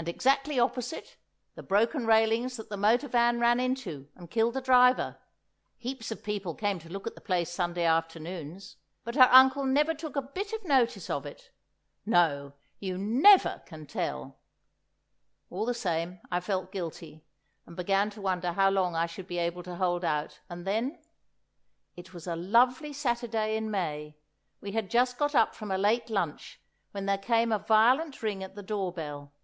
[0.00, 1.18] And exactly opposite,
[1.56, 5.18] the broken railings that the motor van ran into and killed the driver;
[5.76, 8.76] heaps of people came to look at the place Sunday afternoons.
[9.04, 11.50] But her uncle never took a bit of notice of it.
[12.06, 14.38] No, you never can tell!
[15.50, 17.26] All the same, I felt guilty,
[17.66, 20.40] and began to wonder how long I should be able to hold out!
[20.48, 20.98] And then——
[21.94, 24.16] It was a lovely Saturday in May.
[24.62, 26.58] We had just got up from a late lunch
[26.92, 29.34] when there came a violent ring at the door bell.